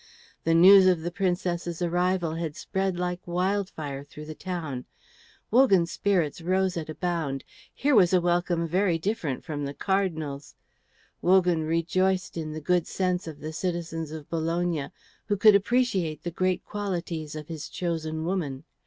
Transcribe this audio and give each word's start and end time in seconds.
The 0.45 0.55
news 0.55 0.87
of 0.87 1.01
the 1.01 1.11
Princess's 1.11 1.79
arrival 1.79 2.33
had 2.33 2.55
spread 2.55 2.97
like 2.97 3.19
wildfire 3.27 4.03
through 4.03 4.25
the 4.25 4.33
town. 4.33 4.85
Wogan's 5.51 5.91
spirits 5.91 6.41
rose 6.41 6.75
at 6.75 6.89
a 6.89 6.95
bound. 6.95 7.43
Here 7.71 7.93
was 7.93 8.11
a 8.11 8.19
welcome 8.19 8.67
very 8.67 8.97
different 8.97 9.43
from 9.45 9.63
the 9.63 9.75
Cardinal's. 9.75 10.55
Wogan 11.21 11.65
rejoiced 11.65 12.35
in 12.35 12.51
the 12.51 12.61
good 12.61 12.87
sense 12.87 13.27
of 13.27 13.41
the 13.41 13.53
citizens 13.53 14.09
of 14.09 14.27
Bologna 14.27 14.89
who 15.27 15.37
could 15.37 15.53
appreciate 15.53 16.23
the 16.23 16.31
great 16.31 16.65
qualities 16.65 17.35
of 17.35 17.47
his 17.47 17.69
chosen 17.69 18.25
woman. 18.25 18.63